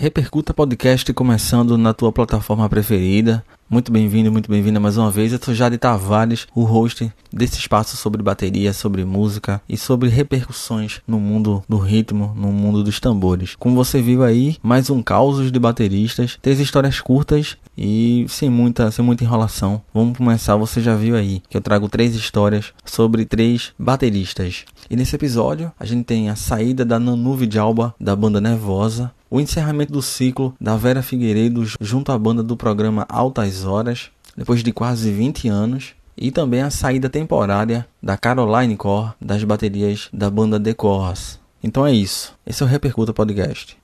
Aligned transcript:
Repercuta 0.00 0.54
Podcast 0.54 1.12
começando 1.12 1.76
na 1.76 1.92
tua 1.92 2.10
plataforma 2.10 2.66
preferida. 2.70 3.44
Muito 3.68 3.92
bem-vindo, 3.92 4.32
muito 4.32 4.50
bem-vinda 4.50 4.80
mais 4.80 4.96
uma 4.96 5.10
vez. 5.10 5.30
Eu 5.30 5.38
sou 5.38 5.52
Jade 5.52 5.76
Tavares, 5.76 6.46
o 6.54 6.64
host 6.64 7.12
desse 7.30 7.58
espaço 7.58 7.98
sobre 7.98 8.22
bateria, 8.22 8.72
sobre 8.72 9.04
música 9.04 9.60
e 9.68 9.76
sobre 9.76 10.08
repercussões 10.08 11.02
no 11.06 11.20
mundo 11.20 11.62
do 11.68 11.76
ritmo, 11.76 12.32
no 12.34 12.50
mundo 12.50 12.82
dos 12.82 12.98
tambores. 12.98 13.54
Como 13.56 13.76
você 13.76 14.00
viu 14.00 14.24
aí, 14.24 14.56
mais 14.62 14.88
um 14.88 15.02
caos 15.02 15.52
de 15.52 15.58
bateristas, 15.58 16.38
três 16.40 16.58
histórias 16.60 16.98
curtas 16.98 17.58
e 17.76 18.24
sem 18.26 18.48
muita, 18.48 18.90
sem 18.90 19.04
muita 19.04 19.22
enrolação. 19.22 19.82
Vamos 19.92 20.16
começar, 20.16 20.56
você 20.56 20.80
já 20.80 20.96
viu 20.96 21.14
aí 21.14 21.42
que 21.46 21.58
eu 21.58 21.60
trago 21.60 21.90
três 21.90 22.14
histórias 22.14 22.72
sobre 22.86 23.26
três 23.26 23.74
bateristas. 23.78 24.64
E 24.88 24.96
nesse 24.96 25.14
episódio 25.14 25.70
a 25.78 25.84
gente 25.84 26.04
tem 26.04 26.30
a 26.30 26.36
saída 26.36 26.86
da 26.86 26.98
Nanu 26.98 27.34
Vidalba 27.36 27.94
da 28.00 28.16
banda 28.16 28.40
Nervosa, 28.40 29.12
o 29.30 29.40
encerramento 29.40 29.92
do 29.92 30.02
ciclo 30.02 30.54
da 30.60 30.76
Vera 30.76 31.02
Figueiredo 31.02 31.64
junto 31.80 32.10
à 32.10 32.18
banda 32.18 32.42
do 32.42 32.56
programa 32.56 33.06
Altas 33.08 33.64
Horas, 33.64 34.10
depois 34.36 34.62
de 34.62 34.72
quase 34.72 35.12
20 35.12 35.48
anos, 35.48 35.94
e 36.16 36.30
também 36.30 36.60
a 36.60 36.70
saída 36.70 37.08
temporária 37.08 37.86
da 38.02 38.16
Caroline 38.16 38.76
Core 38.76 39.12
das 39.20 39.44
baterias 39.44 40.08
da 40.12 40.28
banda 40.28 40.58
The 40.58 40.74
Corrs. 40.74 41.38
Então 41.62 41.86
é 41.86 41.92
isso. 41.92 42.34
Esse 42.44 42.62
é 42.62 42.66
o 42.66 42.68
Repercuta 42.68 43.14
Podcast. 43.14 43.78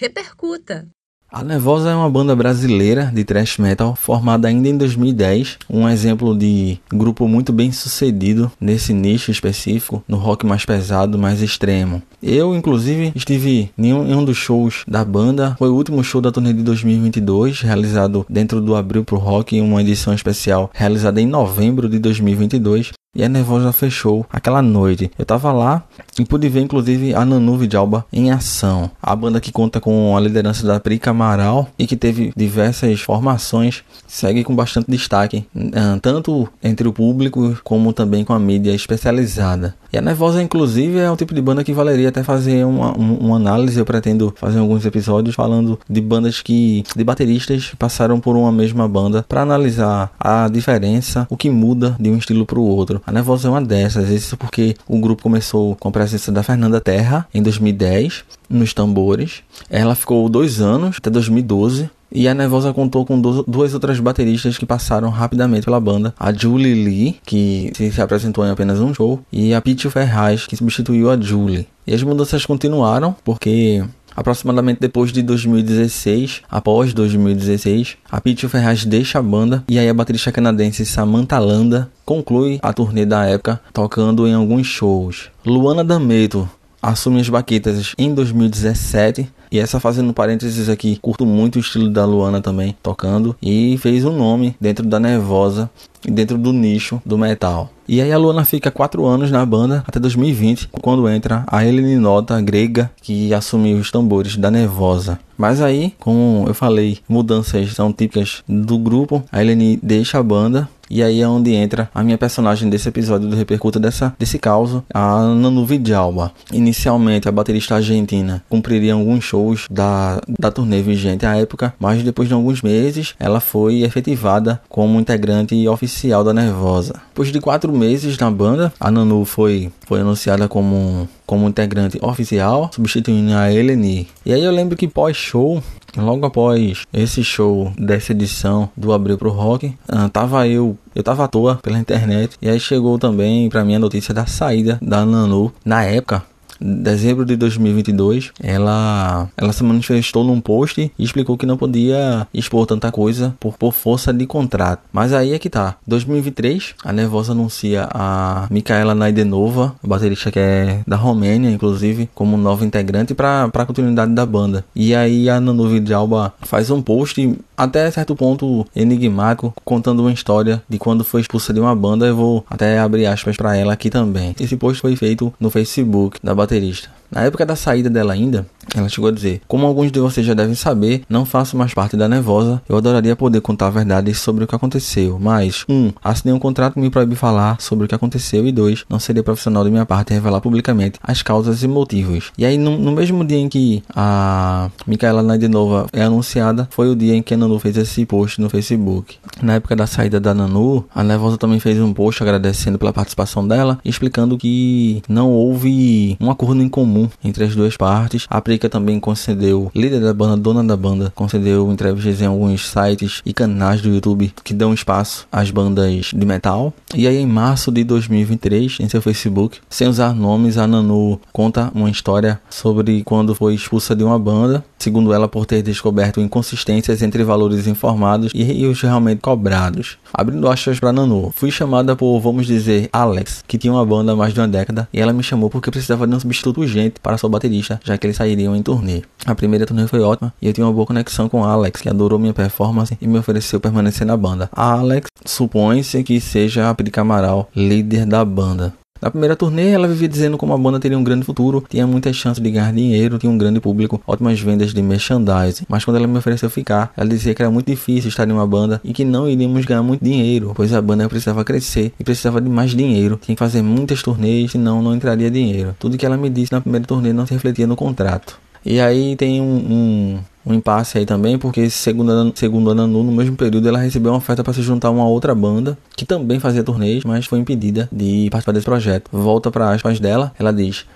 Repercuta. 0.00 0.86
A 1.28 1.42
Nervosa 1.42 1.90
é 1.90 1.94
uma 1.94 2.08
banda 2.08 2.34
brasileira 2.36 3.10
de 3.12 3.24
thrash 3.24 3.58
metal 3.58 3.96
formada 3.96 4.46
ainda 4.46 4.68
em 4.68 4.78
2010, 4.78 5.58
um 5.68 5.88
exemplo 5.88 6.38
de 6.38 6.78
grupo 6.88 7.26
muito 7.26 7.52
bem 7.52 7.72
sucedido 7.72 8.50
nesse 8.60 8.94
nicho 8.94 9.32
específico, 9.32 10.02
no 10.06 10.16
rock 10.16 10.46
mais 10.46 10.64
pesado, 10.64 11.18
mais 11.18 11.42
extremo. 11.42 12.00
Eu, 12.22 12.54
inclusive, 12.54 13.12
estive 13.14 13.70
em 13.78 13.92
um, 13.92 14.06
em 14.06 14.14
um 14.14 14.24
dos 14.24 14.36
shows 14.36 14.82
da 14.88 15.04
banda, 15.04 15.54
foi 15.58 15.68
o 15.68 15.74
último 15.74 16.02
show 16.02 16.20
da 16.20 16.32
turnê 16.32 16.52
de 16.52 16.62
2022, 16.62 17.60
realizado 17.60 18.26
dentro 18.28 18.60
do 18.60 18.74
Abril 18.74 19.04
pro 19.04 19.18
Rock, 19.18 19.60
uma 19.60 19.80
edição 19.80 20.12
especial 20.12 20.70
realizada 20.74 21.20
em 21.20 21.26
novembro 21.26 21.88
de 21.88 21.98
2022. 21.98 22.92
E 23.16 23.24
a 23.24 23.28
Nervosa 23.28 23.72
fechou 23.72 24.26
aquela 24.30 24.60
noite. 24.60 25.10
Eu 25.18 25.24
tava 25.24 25.50
lá 25.50 25.82
e 26.18 26.24
pude 26.24 26.48
ver 26.48 26.60
inclusive 26.60 27.14
a 27.14 27.24
Nanu 27.24 27.56
Vidalba 27.56 28.04
em 28.12 28.30
ação. 28.30 28.90
A 29.02 29.16
banda 29.16 29.40
que 29.40 29.50
conta 29.50 29.80
com 29.80 30.16
a 30.16 30.20
liderança 30.20 30.66
da 30.66 30.78
Prica 30.78 31.10
Amaral 31.10 31.68
e 31.78 31.86
que 31.86 31.96
teve 31.96 32.32
diversas 32.36 33.00
formações, 33.00 33.82
segue 34.06 34.44
com 34.44 34.54
bastante 34.54 34.90
destaque, 34.90 35.46
ah, 35.74 35.98
tanto 36.02 36.48
entre 36.62 36.86
o 36.86 36.92
público 36.92 37.58
como 37.64 37.92
também 37.94 38.24
com 38.24 38.34
a 38.34 38.38
mídia 38.38 38.74
especializada. 38.74 39.74
E 39.90 39.96
a 39.96 40.02
Nervosa, 40.02 40.42
inclusive, 40.42 40.98
é 40.98 41.10
um 41.10 41.16
tipo 41.16 41.34
de 41.34 41.40
banda 41.40 41.64
que 41.64 41.72
valeria 41.72 42.07
até 42.08 42.22
fazer 42.22 42.64
uma, 42.64 42.92
uma 42.92 43.36
análise. 43.36 43.78
Eu 43.78 43.84
pretendo 43.84 44.32
fazer 44.36 44.58
alguns 44.58 44.84
episódios 44.84 45.34
falando 45.34 45.78
de 45.88 46.00
bandas 46.00 46.40
que. 46.40 46.84
de 46.96 47.04
bateristas 47.04 47.70
que 47.70 47.76
passaram 47.76 48.20
por 48.20 48.36
uma 48.36 48.52
mesma 48.52 48.88
banda 48.88 49.24
para 49.28 49.42
analisar 49.42 50.12
a 50.18 50.48
diferença, 50.48 51.26
o 51.30 51.36
que 51.36 51.50
muda 51.50 51.96
de 51.98 52.10
um 52.10 52.16
estilo 52.16 52.46
para 52.46 52.58
o 52.58 52.64
outro. 52.64 53.02
A 53.06 53.12
Nervosa 53.12 53.48
é 53.48 53.50
uma 53.50 53.62
dessas, 53.62 54.10
isso 54.10 54.36
porque 54.36 54.74
o 54.88 54.98
grupo 54.98 55.22
começou 55.22 55.76
com 55.76 55.88
a 55.88 55.92
presença 55.92 56.32
da 56.32 56.42
Fernanda 56.42 56.80
Terra 56.80 57.26
em 57.32 57.42
2010 57.42 58.24
nos 58.48 58.72
tambores. 58.72 59.42
Ela 59.70 59.94
ficou 59.94 60.28
dois 60.28 60.60
anos, 60.60 60.96
até 60.98 61.10
2012, 61.10 61.90
e 62.10 62.26
a 62.28 62.34
Nervosa 62.34 62.72
contou 62.72 63.04
com 63.04 63.20
duas 63.20 63.74
outras 63.74 64.00
bateristas 64.00 64.56
que 64.56 64.66
passaram 64.66 65.10
rapidamente 65.10 65.64
pela 65.64 65.80
banda. 65.80 66.14
A 66.18 66.32
Julie 66.32 66.74
Lee, 66.74 67.16
que 67.24 67.72
se 67.74 68.00
apresentou 68.00 68.46
em 68.46 68.50
apenas 68.50 68.80
um 68.80 68.94
show, 68.94 69.20
e 69.32 69.54
a 69.54 69.60
Pete 69.60 69.88
Ferraz, 69.90 70.46
que 70.46 70.56
substituiu 70.56 71.10
a 71.10 71.20
Julie. 71.20 71.66
E 71.86 71.94
as 71.94 72.02
mudanças 72.02 72.44
continuaram, 72.44 73.14
porque 73.24 73.82
aproximadamente 74.18 74.80
depois 74.80 75.12
de 75.12 75.22
2016, 75.22 76.42
após 76.50 76.92
2016, 76.92 77.96
a 78.10 78.20
Pete 78.20 78.48
Ferraz 78.48 78.84
deixa 78.84 79.20
a 79.20 79.22
banda 79.22 79.62
e 79.68 79.78
aí 79.78 79.88
a 79.88 79.94
baterista 79.94 80.32
canadense 80.32 80.84
Samantha 80.84 81.38
Landa 81.38 81.88
conclui 82.04 82.58
a 82.60 82.72
turnê 82.72 83.06
da 83.06 83.24
época 83.26 83.60
tocando 83.72 84.26
em 84.26 84.34
alguns 84.34 84.66
shows. 84.66 85.30
Luana 85.46 85.84
D'Ameto 85.84 86.48
assume 86.82 87.20
as 87.20 87.28
baquetas 87.28 87.94
em 87.98 88.14
2017 88.14 89.28
e 89.50 89.58
essa 89.58 89.80
fazendo 89.80 90.12
parênteses 90.12 90.68
aqui, 90.68 90.98
curto 91.00 91.24
muito 91.24 91.56
o 91.56 91.60
estilo 91.60 91.88
da 91.88 92.04
Luana 92.04 92.40
também 92.40 92.76
tocando 92.82 93.34
e 93.42 93.78
fez 93.78 94.04
um 94.04 94.16
nome 94.16 94.54
dentro 94.60 94.86
da 94.86 95.00
Nervosa 95.00 95.70
e 96.06 96.10
dentro 96.10 96.36
do 96.36 96.52
nicho 96.52 97.00
do 97.04 97.16
metal. 97.16 97.70
E 97.88 98.02
aí 98.02 98.12
a 98.12 98.18
Luana 98.18 98.44
fica 98.44 98.70
quatro 98.70 99.06
anos 99.06 99.30
na 99.30 99.44
banda 99.46 99.82
até 99.86 99.98
2020, 99.98 100.68
quando 100.82 101.08
entra 101.08 101.44
a 101.46 101.64
Helene 101.64 101.96
Nota 101.96 102.38
grega 102.40 102.90
que 103.00 103.32
assumiu 103.32 103.78
os 103.78 103.90
tambores 103.90 104.36
da 104.36 104.50
Nervosa. 104.50 105.18
Mas 105.38 105.62
aí, 105.62 105.94
como 105.98 106.44
eu 106.46 106.52
falei, 106.52 106.98
mudanças 107.08 107.72
são 107.72 107.90
típicas 107.90 108.42
do 108.46 108.76
grupo. 108.78 109.24
A 109.32 109.40
Helene 109.40 109.78
deixa 109.82 110.18
a 110.18 110.22
banda 110.22 110.68
e 110.90 111.02
aí 111.02 111.20
é 111.20 111.28
onde 111.28 111.52
entra 111.52 111.90
a 111.94 112.02
minha 112.02 112.18
personagem 112.18 112.68
desse 112.68 112.88
episódio 112.88 113.28
do 113.28 113.36
Repercuta 113.36 113.78
dessa, 113.78 114.14
desse 114.18 114.38
caos, 114.38 114.82
a 114.92 115.34
Nanu 115.34 115.64
Vidalba. 115.64 116.32
Inicialmente, 116.52 117.28
a 117.28 117.32
baterista 117.32 117.76
argentina 117.76 118.42
cumpriria 118.48 118.94
alguns 118.94 119.24
shows 119.24 119.66
da, 119.70 120.20
da 120.38 120.50
turnê 120.50 120.82
vigente 120.82 121.26
à 121.26 121.36
época, 121.36 121.74
mas 121.78 122.02
depois 122.02 122.28
de 122.28 122.34
alguns 122.34 122.62
meses, 122.62 123.14
ela 123.18 123.40
foi 123.40 123.82
efetivada 123.82 124.60
como 124.68 124.98
integrante 124.98 125.66
oficial 125.68 126.24
da 126.24 126.32
Nervosa. 126.32 126.94
Depois 127.10 127.32
de 127.32 127.40
quatro 127.40 127.72
meses 127.72 128.16
na 128.18 128.30
banda, 128.30 128.72
a 128.78 128.90
Nanu 128.90 129.24
foi, 129.24 129.70
foi 129.86 130.00
anunciada 130.00 130.48
como 130.48 131.08
como 131.28 131.46
integrante 131.46 131.98
oficial, 132.00 132.70
substituindo 132.72 133.34
a 133.34 133.52
Eleni. 133.52 134.08
E 134.24 134.32
aí 134.32 134.42
eu 134.42 134.50
lembro 134.50 134.78
que 134.78 134.88
pós-show, 134.88 135.62
logo 135.94 136.24
após 136.24 136.86
esse 136.90 137.22
show 137.22 137.70
dessa 137.76 138.12
edição 138.12 138.70
do 138.74 138.94
Abril 138.94 139.18
pro 139.18 139.28
Rock, 139.30 139.66
uh, 139.66 140.08
tava 140.10 140.48
eu, 140.48 140.74
eu 140.94 141.02
tava 141.02 141.24
à 141.24 141.28
toa 141.28 141.56
pela 141.56 141.78
internet, 141.78 142.38
e 142.40 142.48
aí 142.48 142.58
chegou 142.58 142.98
também 142.98 143.50
para 143.50 143.62
mim 143.62 143.74
a 143.74 143.78
notícia 143.78 144.14
da 144.14 144.24
saída 144.24 144.78
da 144.80 145.04
Nanu. 145.04 145.52
Na 145.62 145.84
época, 145.84 146.24
dezembro 146.60 147.24
de 147.24 147.36
2022, 147.36 148.32
ela, 148.42 149.28
ela 149.36 149.52
se 149.52 149.62
manifestou 149.62 150.24
num 150.24 150.40
post 150.40 150.90
e 150.98 151.04
explicou 151.04 151.36
que 151.36 151.46
não 151.46 151.56
podia 151.56 152.26
expor 152.32 152.66
tanta 152.66 152.90
coisa 152.90 153.34
por, 153.38 153.56
por 153.56 153.72
força 153.72 154.12
de 154.12 154.26
contrato. 154.26 154.82
Mas 154.92 155.12
aí 155.12 155.32
é 155.32 155.38
que 155.38 155.50
tá. 155.50 155.76
2023, 155.86 156.74
a 156.84 156.92
Nervosa 156.92 157.32
anuncia 157.32 157.88
a 157.92 158.46
Micaela 158.50 158.94
Naidenova, 158.94 159.74
baterista 159.82 160.30
que 160.30 160.38
é 160.38 160.80
da 160.86 160.96
Romênia, 160.96 161.50
inclusive, 161.50 162.08
como 162.14 162.36
nova 162.36 162.64
integrante 162.64 163.14
para 163.14 163.50
a 163.52 163.66
continuidade 163.66 164.12
da 164.12 164.26
banda. 164.26 164.64
E 164.74 164.94
aí 164.94 165.28
a 165.28 165.40
Nanu 165.40 165.68
Vidalba 165.68 166.32
faz 166.42 166.70
um 166.70 166.82
post 166.82 167.36
até 167.56 167.90
certo 167.90 168.14
ponto 168.14 168.66
enigmático, 168.74 169.52
contando 169.64 170.00
uma 170.00 170.12
história 170.12 170.62
de 170.68 170.78
quando 170.78 171.04
foi 171.04 171.20
expulsa 171.20 171.52
de 171.52 171.60
uma 171.60 171.74
banda. 171.74 172.06
Eu 172.06 172.16
vou 172.16 172.44
até 172.48 172.78
abrir 172.78 173.06
aspas 173.06 173.36
para 173.36 173.56
ela 173.56 173.72
aqui 173.72 173.90
também. 173.90 174.34
Esse 174.38 174.56
post 174.56 174.80
foi 174.80 174.94
feito 174.96 175.32
no 175.40 175.50
Facebook 175.50 176.18
da 176.22 176.34
baterista. 176.34 176.47
Baterista. 176.48 176.88
Na 177.10 177.22
época 177.22 177.46
da 177.46 177.56
saída 177.56 177.88
dela 177.88 178.12
ainda, 178.12 178.46
ela 178.74 178.88
chegou 178.88 179.08
a 179.08 179.12
dizer: 179.12 179.40
Como 179.48 179.66
alguns 179.66 179.90
de 179.90 179.98
vocês 179.98 180.26
já 180.26 180.34
devem 180.34 180.54
saber, 180.54 181.02
não 181.08 181.24
faço 181.24 181.56
mais 181.56 181.72
parte 181.72 181.96
da 181.96 182.08
Nervosa. 182.08 182.60
Eu 182.68 182.76
adoraria 182.76 183.16
poder 183.16 183.40
contar 183.40 183.68
a 183.68 183.70
verdade 183.70 184.12
sobre 184.14 184.44
o 184.44 184.46
que 184.46 184.54
aconteceu, 184.54 185.18
mas 185.18 185.64
1. 185.68 185.74
Um, 185.74 185.92
assinei 186.04 186.34
um 186.34 186.38
contrato 186.38 186.74
que 186.74 186.80
me 186.80 186.90
proíbe 186.90 187.14
falar 187.14 187.60
sobre 187.60 187.86
o 187.86 187.88
que 187.88 187.94
aconteceu 187.94 188.46
e 188.46 188.52
2. 188.52 188.84
Não 188.88 188.98
seria 188.98 189.22
profissional 189.22 189.64
de 189.64 189.70
minha 189.70 189.86
parte 189.86 190.12
revelar 190.12 190.40
publicamente 190.40 190.98
as 191.02 191.22
causas 191.22 191.62
e 191.62 191.68
motivos. 191.68 192.30
E 192.36 192.44
aí, 192.44 192.58
no, 192.58 192.76
no 192.78 192.92
mesmo 192.92 193.24
dia 193.24 193.38
em 193.38 193.48
que 193.48 193.82
a 193.94 194.70
Micaela 194.86 195.22
Naidenova 195.22 195.86
é 195.92 196.02
anunciada, 196.02 196.68
foi 196.70 196.90
o 196.90 196.96
dia 196.96 197.14
em 197.14 197.22
que 197.22 197.32
a 197.32 197.36
Nanu 197.36 197.58
fez 197.58 197.76
esse 197.76 198.04
post 198.04 198.40
no 198.40 198.50
Facebook. 198.50 199.16
Na 199.42 199.54
época 199.54 199.74
da 199.74 199.86
saída 199.86 200.20
da 200.20 200.34
Nanu, 200.34 200.84
a 200.94 201.02
Nervosa 201.02 201.38
também 201.38 201.58
fez 201.58 201.80
um 201.80 201.94
post 201.94 202.22
agradecendo 202.22 202.78
pela 202.78 202.92
participação 202.92 203.46
dela, 203.46 203.78
explicando 203.82 204.36
que 204.36 205.02
não 205.08 205.30
houve 205.32 206.16
um 206.20 206.30
acordo 206.30 206.62
em 206.62 206.68
comum 206.68 206.97
entre 207.22 207.44
as 207.44 207.54
duas 207.54 207.76
partes. 207.76 208.26
A 208.30 208.40
Prica 208.40 208.68
também 208.68 208.98
concedeu, 208.98 209.70
líder 209.74 210.00
da 210.00 210.14
banda, 210.14 210.36
dona 210.36 210.64
da 210.64 210.76
banda, 210.76 211.12
concedeu 211.14 211.70
entrevistas 211.70 212.20
em 212.20 212.26
alguns 212.26 212.68
sites 212.68 213.22
e 213.24 213.32
canais 213.32 213.80
do 213.80 213.90
YouTube 213.90 214.32
que 214.42 214.54
dão 214.54 214.72
espaço 214.72 215.26
às 215.30 215.50
bandas 215.50 216.10
de 216.14 216.26
metal. 216.26 216.72
E 216.94 217.06
aí, 217.06 217.16
em 217.16 217.26
março 217.26 217.70
de 217.70 217.84
2023, 217.84 218.78
em 218.80 218.88
seu 218.88 219.02
Facebook, 219.02 219.58
sem 219.68 219.88
usar 219.88 220.14
nomes, 220.14 220.56
a 220.56 220.66
Nanu 220.66 221.20
conta 221.32 221.70
uma 221.74 221.90
história 221.90 222.40
sobre 222.48 223.02
quando 223.02 223.34
foi 223.34 223.54
expulsa 223.54 223.94
de 223.94 224.02
uma 224.04 224.18
banda, 224.18 224.64
segundo 224.78 225.12
ela, 225.12 225.28
por 225.28 225.44
ter 225.44 225.62
descoberto 225.62 226.20
inconsistências 226.20 227.02
entre 227.02 227.22
valores 227.24 227.66
informados 227.66 228.32
e 228.34 228.66
os 228.66 228.80
realmente 228.80 229.20
cobrados. 229.20 229.98
Abrindo 230.12 230.48
aspas 230.48 230.80
para 230.80 230.92
Nanu, 230.92 231.32
fui 231.34 231.50
chamada 231.50 231.94
por, 231.94 232.18
vamos 232.20 232.46
dizer, 232.46 232.88
Alex, 232.92 233.44
que 233.46 233.58
tinha 233.58 233.72
uma 233.72 233.84
banda 233.84 234.12
há 234.12 234.16
mais 234.16 234.32
de 234.32 234.40
uma 234.40 234.48
década, 234.48 234.88
e 234.92 235.00
ela 235.00 235.12
me 235.12 235.22
chamou 235.22 235.50
porque 235.50 235.70
precisava 235.70 236.06
de 236.06 236.14
um 236.14 236.20
substituto 236.20 236.60
urgente 236.60 236.87
para 236.90 237.18
seu 237.18 237.28
baterista, 237.28 237.80
já 237.84 237.96
que 237.96 238.06
eles 238.06 238.16
sairiam 238.16 238.56
em 238.56 238.62
turnê. 238.62 239.02
A 239.26 239.34
primeira 239.34 239.66
turnê 239.66 239.86
foi 239.86 240.00
ótima 240.00 240.32
e 240.40 240.46
eu 240.46 240.52
tinha 240.52 240.66
uma 240.66 240.72
boa 240.72 240.86
conexão 240.86 241.28
com 241.28 241.44
Alex, 241.44 241.80
que 241.80 241.88
adorou 241.88 242.18
minha 242.18 242.34
performance 242.34 242.96
e 243.00 243.06
me 243.06 243.18
ofereceu 243.18 243.60
permanecer 243.60 244.06
na 244.06 244.16
banda. 244.16 244.48
A 244.52 244.72
Alex 244.72 245.08
supõe-se 245.24 246.02
que 246.02 246.20
seja 246.20 246.68
a 246.68 246.74
Prica 246.74 247.00
Amaral, 247.00 247.48
líder 247.54 248.06
da 248.06 248.24
banda. 248.24 248.74
Na 249.00 249.10
primeira 249.10 249.36
turnê, 249.36 249.70
ela 249.70 249.86
vivia 249.86 250.08
dizendo 250.08 250.36
como 250.36 250.52
a 250.52 250.58
banda 250.58 250.80
teria 250.80 250.98
um 250.98 251.04
grande 251.04 251.24
futuro, 251.24 251.64
tinha 251.68 251.86
muitas 251.86 252.16
chances 252.16 252.42
de 252.42 252.50
ganhar 252.50 252.72
dinheiro, 252.72 253.18
tinha 253.18 253.30
um 253.30 253.38
grande 253.38 253.60
público, 253.60 254.00
ótimas 254.06 254.40
vendas 254.40 254.74
de 254.74 254.82
merchandising. 254.82 255.64
Mas 255.68 255.84
quando 255.84 255.98
ela 255.98 256.06
me 256.06 256.18
ofereceu 256.18 256.50
ficar, 256.50 256.92
ela 256.96 257.08
dizia 257.08 257.34
que 257.34 257.40
era 257.40 257.50
muito 257.50 257.66
difícil 257.66 258.08
estar 258.08 258.28
em 258.28 258.32
uma 258.32 258.46
banda 258.46 258.80
e 258.82 258.92
que 258.92 259.04
não 259.04 259.28
iríamos 259.28 259.64
ganhar 259.64 259.82
muito 259.82 260.04
dinheiro, 260.04 260.52
pois 260.54 260.72
a 260.72 260.82
banda 260.82 261.08
precisava 261.08 261.44
crescer 261.44 261.92
e 261.98 262.04
precisava 262.04 262.40
de 262.40 262.48
mais 262.48 262.72
dinheiro, 262.72 263.18
tinha 263.22 263.36
que 263.36 263.38
fazer 263.38 263.62
muitas 263.62 264.02
turnês, 264.02 264.50
senão 264.52 264.82
não 264.82 264.94
entraria 264.94 265.30
dinheiro. 265.30 265.76
Tudo 265.78 265.96
que 265.96 266.04
ela 266.04 266.16
me 266.16 266.28
disse 266.28 266.52
na 266.52 266.60
primeira 266.60 266.84
turnê 266.86 267.12
não 267.12 267.26
se 267.26 267.34
refletia 267.34 267.66
no 267.66 267.76
contrato. 267.76 268.38
E 268.64 268.80
aí 268.80 269.16
tem 269.16 269.40
um, 269.40 269.44
um, 269.44 270.18
um 270.48 270.54
impasse 270.54 270.98
aí 270.98 271.04
também, 271.04 271.38
porque 271.38 271.68
segundo, 271.68 272.32
segundo 272.34 272.70
a 272.70 272.74
Nanu, 272.74 273.02
no 273.02 273.12
mesmo 273.12 273.36
período 273.36 273.68
ela 273.68 273.78
recebeu 273.78 274.12
uma 274.12 274.18
oferta 274.18 274.42
para 274.42 274.54
se 274.54 274.62
juntar 274.62 274.88
a 274.88 274.90
uma 274.90 275.06
outra 275.06 275.34
banda, 275.34 275.76
que 275.94 276.06
também 276.06 276.40
fazia 276.40 276.64
turnês, 276.64 277.04
mas 277.04 277.26
foi 277.26 277.38
impedida 277.38 277.88
de 277.92 278.28
participar 278.30 278.52
desse 278.52 278.64
projeto. 278.64 279.10
Volta 279.12 279.50
para 279.50 279.70
aspas 279.70 280.00
dela, 280.00 280.32
ela 280.38 280.52
diz: 280.52 280.86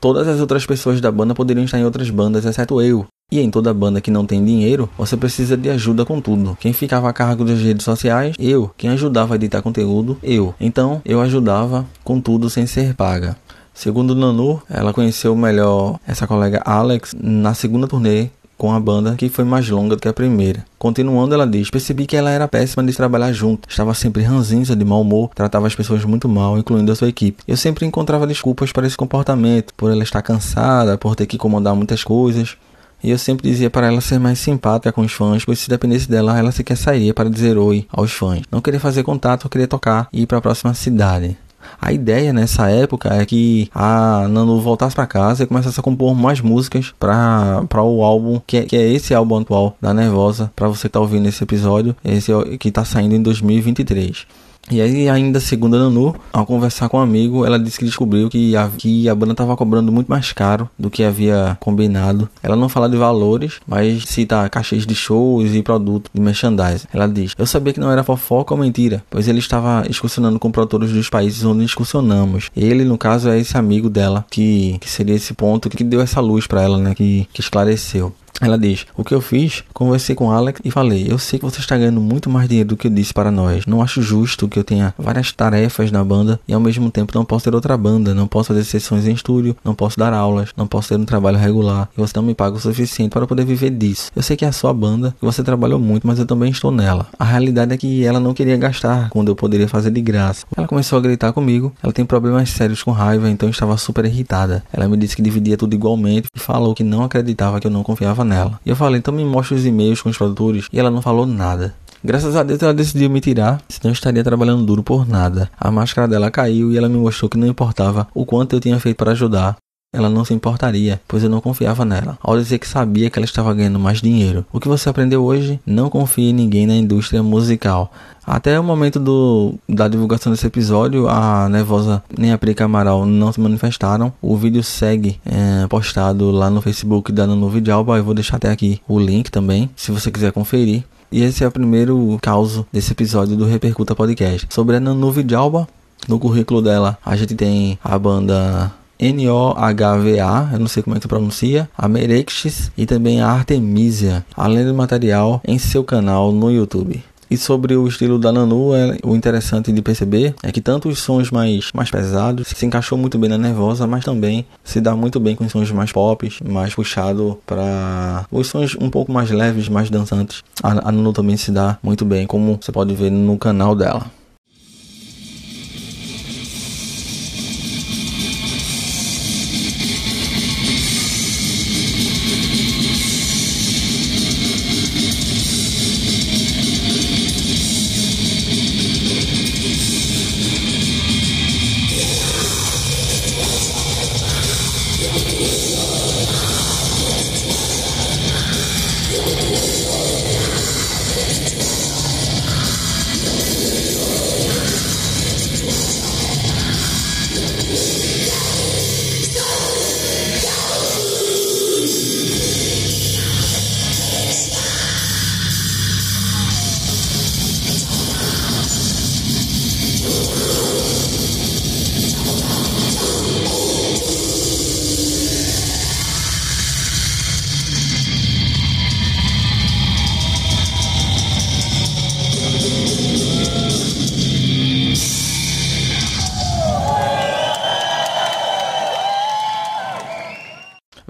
Todas 0.00 0.28
as 0.28 0.40
outras 0.40 0.66
pessoas 0.66 1.00
da 1.00 1.10
banda 1.10 1.34
poderiam 1.34 1.64
estar 1.64 1.78
em 1.78 1.84
outras 1.84 2.10
bandas, 2.10 2.44
exceto 2.44 2.80
eu. 2.82 3.06
E 3.30 3.40
em 3.40 3.50
toda 3.50 3.74
banda 3.74 4.00
que 4.00 4.10
não 4.10 4.24
tem 4.24 4.42
dinheiro, 4.42 4.88
você 4.96 5.16
precisa 5.16 5.56
de 5.56 5.68
ajuda 5.68 6.04
com 6.04 6.20
tudo. 6.20 6.56
Quem 6.58 6.72
ficava 6.72 7.10
a 7.10 7.12
cargo 7.12 7.44
das 7.44 7.60
redes 7.60 7.84
sociais? 7.84 8.34
Eu. 8.38 8.70
Quem 8.76 8.88
ajudava 8.90 9.34
a 9.34 9.36
editar 9.36 9.60
conteúdo? 9.60 10.16
Eu. 10.22 10.54
Então, 10.58 11.02
eu 11.04 11.20
ajudava 11.20 11.84
com 12.02 12.20
tudo 12.20 12.48
sem 12.48 12.66
ser 12.66 12.94
paga. 12.94 13.36
Segundo 13.74 14.14
Nanu, 14.14 14.60
ela 14.68 14.92
conheceu 14.92 15.36
melhor 15.36 16.00
essa 16.06 16.26
colega 16.26 16.62
Alex 16.64 17.14
na 17.20 17.54
segunda 17.54 17.86
turnê 17.86 18.30
com 18.58 18.72
a 18.72 18.80
banda, 18.80 19.14
que 19.14 19.28
foi 19.28 19.44
mais 19.44 19.68
longa 19.70 19.94
do 19.94 20.02
que 20.02 20.08
a 20.08 20.12
primeira. 20.12 20.64
Continuando, 20.78 21.32
ela 21.32 21.46
diz: 21.46 21.70
Percebi 21.70 22.04
que 22.04 22.16
ela 22.16 22.30
era 22.30 22.48
péssima 22.48 22.82
de 22.82 22.92
trabalhar 22.92 23.32
junto, 23.32 23.68
estava 23.68 23.94
sempre 23.94 24.22
ranzinza, 24.22 24.74
de 24.74 24.84
mau 24.84 25.00
humor, 25.00 25.30
tratava 25.34 25.68
as 25.68 25.74
pessoas 25.74 26.04
muito 26.04 26.28
mal, 26.28 26.58
incluindo 26.58 26.90
a 26.90 26.96
sua 26.96 27.08
equipe. 27.08 27.42
Eu 27.46 27.56
sempre 27.56 27.86
encontrava 27.86 28.26
desculpas 28.26 28.72
para 28.72 28.86
esse 28.86 28.96
comportamento, 28.96 29.72
por 29.76 29.90
ela 29.90 30.02
estar 30.02 30.20
cansada, 30.20 30.98
por 30.98 31.14
ter 31.14 31.26
que 31.26 31.38
comandar 31.38 31.74
muitas 31.74 32.02
coisas. 32.02 32.56
E 33.02 33.10
eu 33.10 33.18
sempre 33.18 33.48
dizia 33.48 33.70
para 33.70 33.86
ela 33.86 34.00
ser 34.00 34.18
mais 34.18 34.40
simpática 34.40 34.90
com 34.90 35.02
os 35.02 35.12
fãs, 35.12 35.44
pois 35.44 35.60
se 35.60 35.68
dependesse 35.68 36.10
dela, 36.10 36.36
ela 36.36 36.50
sequer 36.50 36.76
sairia 36.76 37.14
para 37.14 37.30
dizer 37.30 37.56
oi 37.56 37.86
aos 37.92 38.12
fãs. 38.12 38.42
Não 38.50 38.60
queria 38.60 38.80
fazer 38.80 39.04
contato, 39.04 39.48
queria 39.48 39.68
tocar 39.68 40.08
e 40.12 40.22
ir 40.22 40.26
para 40.26 40.38
a 40.38 40.42
próxima 40.42 40.74
cidade. 40.74 41.36
A 41.80 41.92
ideia 41.92 42.32
nessa 42.32 42.68
época 42.70 43.14
é 43.14 43.24
que 43.24 43.70
a 43.74 44.26
Nano 44.28 44.60
voltasse 44.60 44.96
para 44.96 45.06
casa 45.06 45.44
e 45.44 45.46
começasse 45.46 45.78
a 45.78 45.82
compor 45.82 46.14
mais 46.14 46.40
músicas 46.40 46.92
para 46.98 47.82
o 47.82 48.02
álbum, 48.02 48.40
que 48.46 48.56
é, 48.58 48.62
que 48.62 48.76
é 48.76 48.92
esse 48.92 49.14
álbum 49.14 49.38
atual 49.38 49.76
da 49.80 49.94
Nervosa, 49.94 50.52
para 50.56 50.68
você 50.68 50.88
que 50.88 50.92
tá 50.92 51.00
ouvindo 51.00 51.28
esse 51.28 51.42
episódio, 51.42 51.94
esse 52.04 52.32
que 52.58 52.70
tá 52.70 52.84
saindo 52.84 53.14
em 53.14 53.22
2023. 53.22 54.26
E 54.70 54.80
aí, 54.80 55.08
ainda 55.08 55.40
segundo 55.40 55.76
a 55.76 55.78
Nanu, 55.78 56.14
ao 56.32 56.44
conversar 56.46 56.88
com 56.88 56.98
um 56.98 57.00
amigo, 57.00 57.44
ela 57.44 57.58
disse 57.58 57.78
que 57.78 57.84
descobriu 57.84 58.28
que 58.28 58.56
a, 58.56 58.68
que 58.68 59.08
a 59.08 59.14
banda 59.14 59.32
estava 59.32 59.56
cobrando 59.56 59.90
muito 59.90 60.08
mais 60.08 60.32
caro 60.32 60.68
do 60.78 60.90
que 60.90 61.02
havia 61.02 61.56
combinado. 61.60 62.28
Ela 62.42 62.56
não 62.56 62.68
fala 62.68 62.88
de 62.88 62.96
valores, 62.96 63.60
mas 63.66 64.04
cita 64.04 64.48
cachês 64.48 64.86
de 64.86 64.94
shows 64.94 65.54
e 65.54 65.62
produtos 65.62 66.10
de 66.12 66.20
merchandising. 66.20 66.86
Ela 66.92 67.06
diz: 67.06 67.34
Eu 67.38 67.46
sabia 67.46 67.72
que 67.72 67.80
não 67.80 67.90
era 67.90 68.04
fofoca 68.04 68.54
ou 68.54 68.60
mentira, 68.60 69.02
pois 69.10 69.28
ele 69.28 69.38
estava 69.38 69.84
excursionando 69.88 70.38
com 70.38 70.50
produtores 70.50 70.92
dos 70.92 71.08
países 71.08 71.44
onde 71.44 71.64
excursionamos. 71.64 72.50
Ele, 72.56 72.84
no 72.84 72.98
caso, 72.98 73.28
é 73.28 73.38
esse 73.38 73.56
amigo 73.56 73.88
dela, 73.88 74.24
que, 74.30 74.78
que 74.80 74.90
seria 74.90 75.14
esse 75.14 75.32
ponto 75.34 75.70
que 75.70 75.84
deu 75.84 76.00
essa 76.00 76.20
luz 76.20 76.46
para 76.46 76.62
ela, 76.62 76.78
né? 76.78 76.94
Que, 76.94 77.26
que 77.32 77.40
esclareceu. 77.40 78.12
Ela 78.40 78.58
diz: 78.58 78.86
O 78.96 79.04
que 79.04 79.14
eu 79.14 79.20
fiz? 79.20 79.64
Conversei 79.72 80.14
com 80.14 80.30
Alex 80.30 80.60
e 80.64 80.70
falei: 80.70 81.06
Eu 81.08 81.18
sei 81.18 81.38
que 81.38 81.44
você 81.44 81.60
está 81.60 81.76
ganhando 81.76 82.00
muito 82.00 82.30
mais 82.30 82.48
dinheiro 82.48 82.70
do 82.70 82.76
que 82.76 82.86
eu 82.86 82.90
disse 82.90 83.12
para 83.12 83.30
nós. 83.30 83.66
Não 83.66 83.82
acho 83.82 84.00
justo 84.02 84.48
que 84.48 84.58
eu 84.58 84.64
tenha 84.64 84.94
várias 84.98 85.32
tarefas 85.32 85.90
na 85.90 86.04
banda 86.04 86.40
e 86.46 86.52
ao 86.52 86.60
mesmo 86.60 86.90
tempo 86.90 87.12
não 87.14 87.24
posso 87.24 87.44
ter 87.44 87.54
outra 87.54 87.76
banda. 87.76 88.14
Não 88.14 88.26
posso 88.26 88.48
fazer 88.48 88.64
sessões 88.64 89.06
em 89.06 89.12
estúdio, 89.12 89.56
não 89.64 89.74
posso 89.74 89.98
dar 89.98 90.12
aulas, 90.12 90.50
não 90.56 90.66
posso 90.66 90.88
ter 90.88 90.96
um 90.96 91.04
trabalho 91.04 91.38
regular 91.38 91.88
e 91.96 92.00
você 92.00 92.12
não 92.16 92.22
me 92.22 92.34
paga 92.34 92.56
o 92.56 92.60
suficiente 92.60 93.10
para 93.10 93.26
poder 93.26 93.44
viver 93.44 93.70
disso. 93.70 94.10
Eu 94.14 94.22
sei 94.22 94.36
que 94.36 94.44
é 94.44 94.48
a 94.48 94.52
sua 94.52 94.72
banda, 94.72 95.14
que 95.18 95.24
você 95.24 95.42
trabalhou 95.42 95.78
muito, 95.78 96.06
mas 96.06 96.18
eu 96.18 96.26
também 96.26 96.50
estou 96.50 96.70
nela. 96.70 97.06
A 97.18 97.24
realidade 97.24 97.74
é 97.74 97.76
que 97.76 98.04
ela 98.04 98.20
não 98.20 98.34
queria 98.34 98.56
gastar 98.56 99.10
quando 99.10 99.28
eu 99.28 99.36
poderia 99.36 99.68
fazer 99.68 99.90
de 99.90 100.00
graça. 100.00 100.46
Ela 100.56 100.66
começou 100.66 100.98
a 100.98 101.02
gritar 101.02 101.32
comigo. 101.32 101.72
Ela 101.82 101.92
tem 101.92 102.04
problemas 102.04 102.50
sérios 102.50 102.82
com 102.82 102.90
raiva, 102.90 103.28
então 103.28 103.48
estava 103.48 103.76
super 103.76 104.04
irritada. 104.04 104.62
Ela 104.72 104.88
me 104.88 104.96
disse 104.96 105.16
que 105.16 105.22
dividia 105.22 105.56
tudo 105.56 105.74
igualmente 105.74 106.28
e 106.34 106.38
falou 106.38 106.74
que 106.74 106.84
não 106.84 107.02
acreditava 107.02 107.60
que 107.60 107.66
eu 107.66 107.70
não 107.70 107.82
confiava 107.82 108.24
nela. 108.28 108.60
E 108.64 108.70
eu 108.70 108.76
falei, 108.76 108.98
então 108.98 109.12
me 109.12 109.24
mostre 109.24 109.56
os 109.56 109.66
e-mails 109.66 110.00
com 110.00 110.08
os 110.10 110.16
produtores. 110.16 110.68
E 110.72 110.78
ela 110.78 110.90
não 110.90 111.02
falou 111.02 111.26
nada. 111.26 111.74
Graças 112.04 112.36
a 112.36 112.44
Deus 112.44 112.62
ela 112.62 112.72
decidiu 112.72 113.10
me 113.10 113.20
tirar, 113.20 113.60
senão 113.68 113.90
eu 113.90 113.92
estaria 113.92 114.22
trabalhando 114.22 114.64
duro 114.64 114.84
por 114.84 115.06
nada. 115.06 115.50
A 115.58 115.68
máscara 115.68 116.06
dela 116.06 116.30
caiu 116.30 116.70
e 116.70 116.78
ela 116.78 116.88
me 116.88 116.96
mostrou 116.96 117.28
que 117.28 117.36
não 117.36 117.46
importava 117.48 118.06
o 118.14 118.24
quanto 118.24 118.54
eu 118.54 118.60
tinha 118.60 118.78
feito 118.78 118.96
para 118.96 119.10
ajudar. 119.10 119.56
Ela 119.90 120.10
não 120.10 120.22
se 120.22 120.34
importaria, 120.34 121.00
pois 121.08 121.22
eu 121.22 121.30
não 121.30 121.40
confiava 121.40 121.82
nela, 121.82 122.18
ao 122.22 122.36
dizer 122.36 122.58
que 122.58 122.68
sabia 122.68 123.08
que 123.08 123.18
ela 123.18 123.24
estava 123.24 123.54
ganhando 123.54 123.78
mais 123.78 124.02
dinheiro. 124.02 124.44
O 124.52 124.60
que 124.60 124.68
você 124.68 124.86
aprendeu 124.86 125.24
hoje? 125.24 125.58
Não 125.64 125.88
confie 125.88 126.28
em 126.28 126.34
ninguém 126.34 126.66
na 126.66 126.76
indústria 126.76 127.22
musical. 127.22 127.90
Até 128.26 128.60
o 128.60 128.62
momento 128.62 129.00
do, 129.00 129.54
da 129.66 129.88
divulgação 129.88 130.30
desse 130.30 130.46
episódio, 130.46 131.08
a 131.08 131.48
Nervosa 131.48 132.02
nem 132.18 132.32
a 132.32 132.36
Prica 132.36 132.66
Amaral 132.66 133.06
não 133.06 133.32
se 133.32 133.40
manifestaram. 133.40 134.12
O 134.20 134.36
vídeo 134.36 134.62
segue 134.62 135.18
é, 135.24 135.66
postado 135.68 136.30
lá 136.30 136.50
no 136.50 136.60
Facebook 136.60 137.10
da 137.10 137.26
Nano 137.26 137.50
Alba. 137.72 137.96
Eu 137.96 138.04
vou 138.04 138.12
deixar 138.12 138.36
até 138.36 138.50
aqui 138.50 138.82
o 138.86 139.00
link 139.00 139.30
também, 139.30 139.70
se 139.74 139.90
você 139.90 140.10
quiser 140.10 140.32
conferir. 140.32 140.84
E 141.10 141.22
esse 141.22 141.42
é 141.42 141.48
o 141.48 141.50
primeiro 141.50 142.18
caso 142.20 142.66
desse 142.70 142.92
episódio 142.92 143.34
do 143.34 143.46
Repercuta 143.46 143.94
Podcast. 143.94 144.48
Sobre 144.50 144.76
a 144.76 144.80
Nano 144.80 145.10
Alba, 145.34 145.66
no 146.06 146.18
currículo 146.18 146.60
dela, 146.60 146.98
a 147.02 147.16
gente 147.16 147.34
tem 147.34 147.78
a 147.82 147.98
banda 147.98 148.70
N-O-H-V-A, 148.98 150.50
eu 150.52 150.58
não 150.58 150.66
sei 150.66 150.82
como 150.82 150.96
é 150.96 151.00
que 151.00 151.08
pronuncia, 151.08 151.68
a 151.76 151.88
Merexis 151.88 152.70
e 152.76 152.84
também 152.84 153.20
a 153.20 153.28
Artemisia, 153.28 154.24
além 154.36 154.64
do 154.64 154.74
material 154.74 155.40
em 155.46 155.58
seu 155.58 155.84
canal 155.84 156.32
no 156.32 156.50
YouTube. 156.50 157.02
E 157.30 157.36
sobre 157.36 157.76
o 157.76 157.86
estilo 157.86 158.18
da 158.18 158.32
Nanu, 158.32 158.74
é, 158.74 158.96
o 159.04 159.14
interessante 159.14 159.70
de 159.70 159.82
perceber 159.82 160.34
é 160.42 160.50
que 160.50 160.62
tanto 160.62 160.88
os 160.88 161.00
sons 161.00 161.30
mais, 161.30 161.70
mais 161.74 161.90
pesados 161.90 162.48
se 162.48 162.64
encaixou 162.64 162.96
muito 162.96 163.18
bem 163.18 163.28
na 163.28 163.36
Nervosa, 163.36 163.86
mas 163.86 164.02
também 164.02 164.46
se 164.64 164.80
dá 164.80 164.96
muito 164.96 165.20
bem 165.20 165.36
com 165.36 165.44
os 165.44 165.52
sons 165.52 165.70
mais 165.70 165.92
pop, 165.92 166.32
mais 166.48 166.74
puxado 166.74 167.38
para 167.44 168.26
os 168.32 168.46
sons 168.46 168.76
um 168.80 168.88
pouco 168.88 169.12
mais 169.12 169.30
leves, 169.30 169.68
mais 169.68 169.90
dançantes. 169.90 170.42
A, 170.62 170.88
a 170.88 170.92
Nanu 170.92 171.12
também 171.12 171.36
se 171.36 171.52
dá 171.52 171.78
muito 171.82 172.04
bem, 172.04 172.26
como 172.26 172.58
você 172.60 172.72
pode 172.72 172.94
ver 172.94 173.10
no 173.10 173.36
canal 173.36 173.74
dela. 173.74 174.06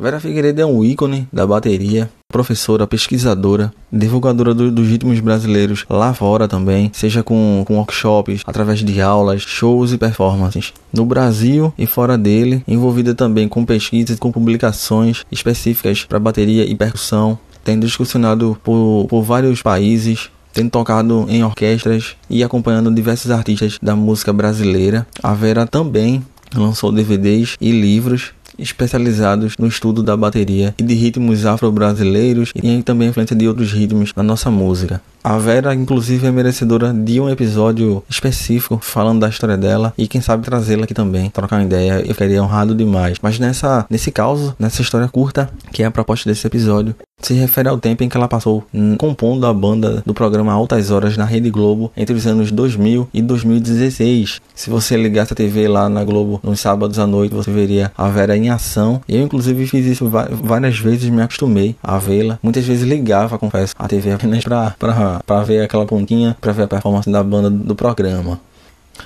Vera 0.08 0.20
Figueiredo 0.20 0.62
é 0.62 0.64
um 0.64 0.82
ícone 0.82 1.28
da 1.30 1.46
bateria, 1.46 2.08
professora, 2.32 2.86
pesquisadora, 2.86 3.70
divulgadora 3.92 4.54
do, 4.54 4.70
dos 4.70 4.88
ritmos 4.88 5.20
brasileiros 5.20 5.84
lá 5.86 6.14
fora 6.14 6.48
também, 6.48 6.90
seja 6.94 7.22
com, 7.22 7.62
com 7.66 7.76
workshops, 7.76 8.40
através 8.46 8.78
de 8.78 9.02
aulas, 9.02 9.42
shows 9.42 9.92
e 9.92 9.98
performances. 9.98 10.72
No 10.90 11.04
Brasil 11.04 11.74
e 11.76 11.84
fora 11.84 12.16
dele, 12.16 12.64
envolvida 12.66 13.14
também 13.14 13.46
com 13.48 13.66
pesquisas 13.66 14.16
e 14.16 14.18
com 14.18 14.32
publicações 14.32 15.26
específicas 15.30 16.06
para 16.06 16.18
bateria 16.18 16.64
e 16.64 16.74
percussão, 16.74 17.38
tendo 17.62 17.84
discussionado 17.84 18.56
por, 18.64 19.06
por 19.10 19.20
vários 19.20 19.60
países, 19.60 20.30
tendo 20.54 20.70
tocado 20.70 21.26
em 21.28 21.44
orquestras 21.44 22.16
e 22.30 22.42
acompanhando 22.42 22.90
diversos 22.90 23.30
artistas 23.30 23.78
da 23.82 23.94
música 23.94 24.32
brasileira. 24.32 25.06
A 25.22 25.34
Vera 25.34 25.66
também 25.66 26.24
lançou 26.56 26.90
DVDs 26.90 27.56
e 27.60 27.70
livros 27.70 28.32
especializados 28.58 29.54
no 29.58 29.66
estudo 29.66 30.02
da 30.02 30.16
bateria 30.16 30.74
e 30.78 30.82
de 30.82 30.94
ritmos 30.94 31.46
afro-brasileiros 31.46 32.52
e 32.54 32.82
também 32.82 33.08
influência 33.08 33.36
de 33.36 33.46
outros 33.46 33.72
ritmos 33.72 34.12
na 34.16 34.22
nossa 34.22 34.50
música. 34.50 35.00
A 35.22 35.36
Vera, 35.36 35.74
inclusive, 35.74 36.26
é 36.26 36.30
merecedora 36.30 36.92
de 36.92 37.20
um 37.20 37.28
episódio 37.28 38.02
específico 38.08 38.78
falando 38.80 39.20
da 39.20 39.28
história 39.28 39.56
dela 39.56 39.92
e 39.98 40.06
quem 40.06 40.20
sabe 40.20 40.44
trazê-la 40.44 40.84
aqui 40.84 40.94
também, 40.94 41.28
trocar 41.30 41.56
uma 41.56 41.64
ideia. 41.64 42.00
Eu 42.00 42.14
ficaria 42.14 42.42
honrado 42.42 42.74
demais. 42.74 43.18
Mas 43.20 43.38
nessa, 43.38 43.84
nesse 43.90 44.10
caso, 44.10 44.54
nessa 44.58 44.80
história 44.80 45.08
curta, 45.08 45.50
que 45.72 45.82
é 45.82 45.86
a 45.86 45.90
proposta 45.90 46.28
desse 46.28 46.46
episódio, 46.46 46.94
se 47.20 47.34
refere 47.34 47.68
ao 47.68 47.78
tempo 47.78 48.02
em 48.02 48.08
que 48.08 48.16
ela 48.16 48.28
passou 48.28 48.64
compondo 48.96 49.46
a 49.46 49.52
banda 49.52 50.02
do 50.06 50.14
programa 50.14 50.52
Altas 50.52 50.90
Horas 50.90 51.16
na 51.16 51.24
Rede 51.24 51.50
Globo 51.50 51.90
entre 51.96 52.14
os 52.14 52.26
anos 52.26 52.50
2000 52.50 53.08
e 53.12 53.20
2016. 53.20 54.40
Se 54.54 54.70
você 54.70 54.96
ligasse 54.96 55.32
a 55.32 55.36
TV 55.36 55.68
lá 55.68 55.88
na 55.88 56.04
Globo 56.04 56.40
nos 56.42 56.60
sábados 56.60 56.98
à 56.98 57.06
noite, 57.06 57.34
você 57.34 57.50
veria 57.50 57.92
a 57.96 58.08
Vera 58.08 58.36
em 58.36 58.50
ação. 58.50 59.00
Eu, 59.08 59.22
inclusive, 59.22 59.66
fiz 59.66 59.84
isso 59.86 60.08
várias 60.08 60.78
vezes, 60.78 61.08
me 61.10 61.22
acostumei 61.22 61.76
a 61.82 61.98
vê-la. 61.98 62.38
Muitas 62.42 62.64
vezes 62.64 62.88
ligava, 62.88 63.38
confesso, 63.38 63.74
a 63.78 63.88
TV 63.88 64.12
apenas 64.12 64.44
para 64.44 65.42
ver 65.44 65.62
aquela 65.62 65.86
pontinha, 65.86 66.36
para 66.40 66.52
ver 66.52 66.62
a 66.62 66.68
performance 66.68 67.10
da 67.10 67.22
banda 67.22 67.50
do 67.50 67.74
programa. 67.74 68.40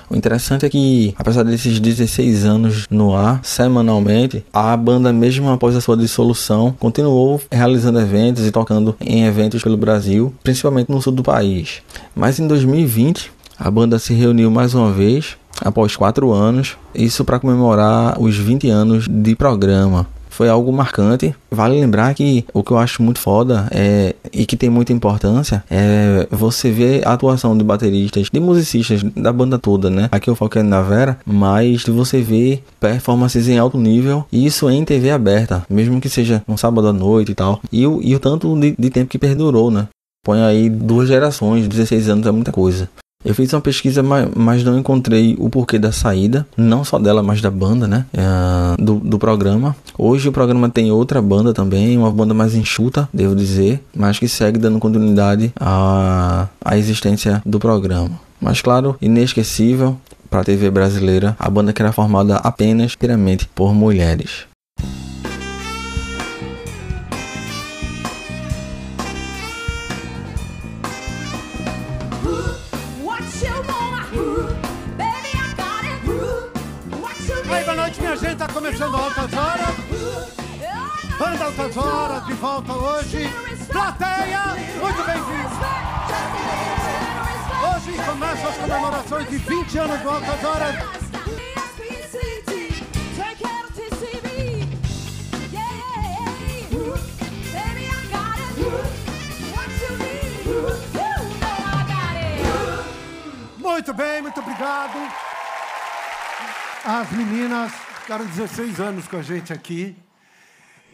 O 0.09 0.15
interessante 0.15 0.65
é 0.65 0.69
que, 0.69 1.13
apesar 1.17 1.43
desses 1.43 1.79
16 1.79 2.45
anos 2.45 2.87
no 2.89 3.15
ar, 3.15 3.39
semanalmente, 3.43 4.45
a 4.53 4.75
banda, 4.75 5.11
mesmo 5.11 5.49
após 5.49 5.75
a 5.75 5.81
sua 5.81 5.97
dissolução, 5.97 6.75
continuou 6.79 7.41
realizando 7.51 7.99
eventos 7.99 8.45
e 8.45 8.51
tocando 8.51 8.95
em 8.99 9.25
eventos 9.25 9.63
pelo 9.63 9.77
Brasil, 9.77 10.33
principalmente 10.43 10.89
no 10.89 11.01
sul 11.01 11.13
do 11.13 11.23
país. 11.23 11.81
Mas 12.15 12.39
em 12.39 12.47
2020, 12.47 13.31
a 13.57 13.69
banda 13.69 13.99
se 13.99 14.13
reuniu 14.13 14.49
mais 14.51 14.73
uma 14.73 14.91
vez, 14.91 15.37
após 15.61 15.95
quatro 15.95 16.31
anos, 16.31 16.75
isso 16.93 17.23
para 17.23 17.39
comemorar 17.39 18.21
os 18.21 18.37
20 18.37 18.69
anos 18.69 19.07
de 19.07 19.35
programa 19.35 20.07
foi 20.33 20.49
algo 20.49 20.71
marcante. 20.73 21.33
Vale 21.51 21.79
lembrar 21.79 22.13
que 22.13 22.45
o 22.53 22.63
que 22.63 22.71
eu 22.71 22.77
acho 22.77 23.01
muito 23.03 23.19
foda 23.19 23.67
é, 23.71 24.15
e 24.31 24.45
que 24.45 24.57
tem 24.57 24.69
muita 24.69 24.91
importância 24.91 25.63
é 25.69 26.27
você 26.31 26.71
ver 26.71 27.07
a 27.07 27.13
atuação 27.13 27.57
de 27.57 27.63
bateristas, 27.63 28.29
de 28.31 28.39
musicistas 28.39 29.03
da 29.03 29.31
banda 29.31 29.59
toda, 29.59 29.89
né? 29.89 30.09
Aqui 30.11 30.29
eu 30.29 30.35
foquei 30.35 30.63
na 30.63 30.81
Vera, 30.81 31.17
mas 31.25 31.83
você 31.83 32.21
ver 32.21 32.63
performances 32.79 33.47
em 33.47 33.57
alto 33.57 33.77
nível, 33.77 34.25
e 34.31 34.45
isso 34.45 34.69
em 34.69 34.83
TV 34.83 35.11
aberta, 35.11 35.65
mesmo 35.69 36.01
que 36.01 36.09
seja 36.09 36.41
um 36.47 36.57
sábado 36.57 36.87
à 36.87 36.93
noite 36.93 37.31
e 37.31 37.35
tal. 37.35 37.61
E 37.71 37.85
o, 37.85 38.01
e 38.01 38.15
o 38.15 38.19
tanto 38.19 38.59
de, 38.59 38.75
de 38.77 38.89
tempo 38.89 39.09
que 39.09 39.19
perdurou, 39.19 39.69
né? 39.69 39.87
Põe 40.25 40.41
aí 40.41 40.69
duas 40.69 41.07
gerações, 41.07 41.67
16 41.67 42.09
anos 42.09 42.25
é 42.25 42.31
muita 42.31 42.51
coisa. 42.51 42.89
Eu 43.25 43.33
fiz 43.33 43.53
uma 43.53 43.61
pesquisa, 43.61 44.03
mas 44.35 44.63
não 44.63 44.77
encontrei 44.77 45.35
o 45.39 45.49
porquê 45.49 45.79
da 45.79 45.91
saída, 45.91 46.45
não 46.57 46.83
só 46.83 46.99
dela, 46.99 47.23
mas 47.23 47.41
da 47.41 47.49
banda, 47.49 47.87
né? 47.87 48.05
É, 48.13 48.81
do, 48.81 48.95
do 48.95 49.17
programa. 49.17 49.75
Hoje 49.97 50.27
o 50.27 50.31
programa 50.31 50.69
tem 50.69 50.91
outra 50.91 51.21
banda 51.21 51.53
também, 51.53 51.97
uma 51.97 52.11
banda 52.11 52.33
mais 52.33 52.53
enxuta, 52.53 53.07
devo 53.13 53.35
dizer, 53.35 53.81
mas 53.95 54.19
que 54.19 54.27
segue 54.27 54.59
dando 54.59 54.79
continuidade 54.79 55.53
à, 55.59 56.47
à 56.63 56.77
existência 56.77 57.41
do 57.45 57.59
programa. 57.59 58.11
Mas 58.41 58.61
claro, 58.61 58.97
inesquecível 59.01 59.97
para 60.29 60.41
a 60.41 60.43
TV 60.43 60.69
brasileira, 60.69 61.35
a 61.39 61.49
banda 61.49 61.71
que 61.71 61.81
era 61.81 61.91
formada 61.91 62.37
apenas 62.37 62.93
inteiramente 62.93 63.47
por 63.53 63.73
mulheres. 63.73 64.52
Horas. 79.35 79.75
Banda 81.17 81.79
Horas 81.81 82.25
de 82.25 82.33
volta 82.33 82.73
hoje. 82.73 83.29
Plateia, 83.71 84.43
muito 84.79 85.03
bem-vindos. 85.03 85.53
Hoje 87.63 88.03
começam 88.05 88.49
as 88.49 88.57
comemorações 88.57 89.29
de 89.29 89.37
20 89.37 89.77
anos 89.79 90.01
do 90.01 90.09
Altas 90.09 90.43
Horas. 90.43 90.75
Muito 103.57 103.93
bem, 103.93 104.21
muito 104.21 104.39
obrigado. 104.39 105.11
As 106.85 107.11
meninas 107.11 107.71
Ficaram 108.03 108.25
16 108.25 108.81
anos 108.81 109.07
com 109.07 109.15
a 109.15 109.21
gente 109.21 109.53
aqui. 109.53 109.95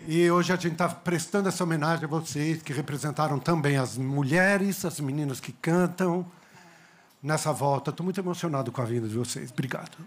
E 0.08 0.30
hoje 0.30 0.54
a 0.54 0.56
gente 0.56 0.74
está 0.74 0.88
prestando 0.88 1.50
essa 1.50 1.64
homenagem 1.64 2.06
a 2.06 2.08
vocês, 2.08 2.62
que 2.62 2.72
representaram 2.72 3.40
também 3.40 3.78
as 3.78 3.98
mulheres, 3.98 4.86
as 4.86 5.00
meninas 5.00 5.40
que 5.40 5.52
cantam 5.52 6.24
nessa 7.22 7.52
volta. 7.52 7.90
Estou 7.90 8.04
muito 8.04 8.20
emocionado 8.20 8.72
com 8.72 8.80
a 8.80 8.86
vinda 8.86 9.08
de 9.08 9.18
vocês. 9.18 9.50
Obrigado. 9.50 9.98